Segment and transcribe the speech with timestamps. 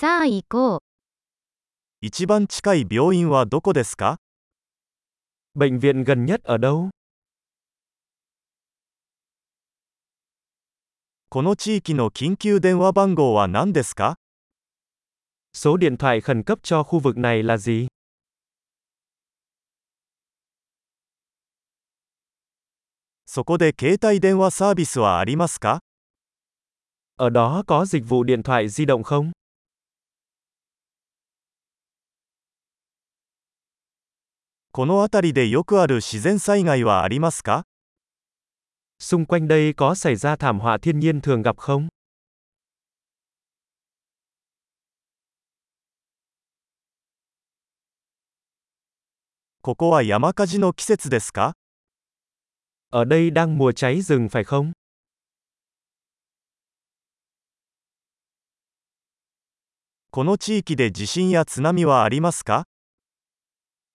[0.00, 0.80] さあ行こう。
[2.00, 4.16] 一番近い病院はどこですか
[5.54, 6.88] Bệnh viện gần nhất ở đâu?
[11.28, 14.16] この地域の緊急電話番号は何ですか
[15.54, 17.88] Số điện thoại khẩn cấp cho khu vực này là gì?
[23.26, 25.80] そこで携帯電話サービスはありますか
[27.18, 29.30] Ở đó có dịch vụ điện thoại di động không?
[34.80, 37.64] この辺りでよくある自然災害はありますか
[38.98, 41.88] Xung quanh đây có xảy ra thảm họa thiên nhiên thường gặp không?
[49.60, 51.52] ここは山火事の季節ですか
[52.90, 54.72] Ở đây đang mùa cháy rừng phải không?
[60.10, 62.64] この地域で地震や津波はありますか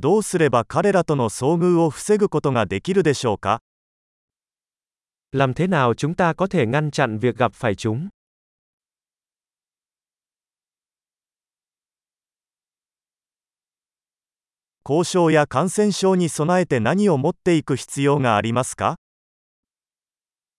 [0.00, 3.62] どうすれば彼らとの遭遇を防ぐことができるでしょうか
[5.34, 8.08] Làm thế nào chúng ta có thể ngăn chặn việc gặp phải chúng?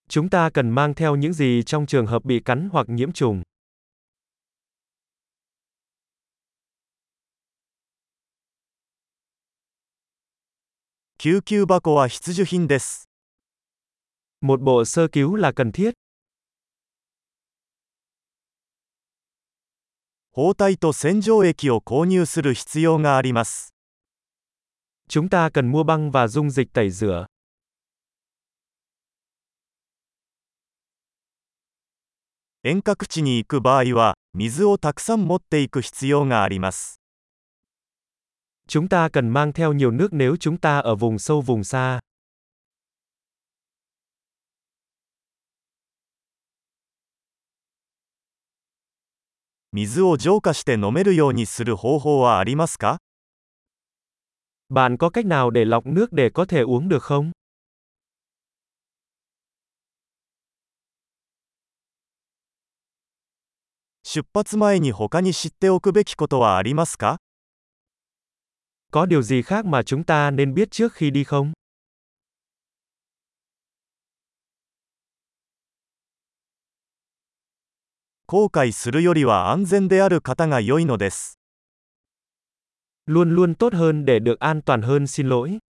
[0.09, 3.43] Chúng ta cần mang theo những gì trong trường hợp bị cắn hoặc nhiễm trùng?
[11.21, 13.09] 救急箱は必需品です。
[14.41, 15.91] Một bộ sơ cứu là cần thiết.
[20.31, 23.73] 包帯と洗浄液を購入する必要があります。
[25.09, 27.25] Chúng ta cần mua băng và dung dịch tẩy rửa.
[32.63, 36.98] 遠隔地に行く場合は、水をたくさん持っていく必要があります。
[38.69, 41.99] Chúng ta cần mang theo nhiều nước nếu chúng ta ở vùng sâu vùng xa.
[54.69, 57.31] Bạn có cách nào để lọc nước để có thể uống được không?
[64.03, 67.17] Xuất phát 出発前に他に知っておくべきことはありますか
[68.91, 71.51] có điều gì khác mà chúng ta nên biết trước khi đi không?
[83.07, 85.68] Luôn luôn tốt hơn để được an toàn hơn xin lỗi.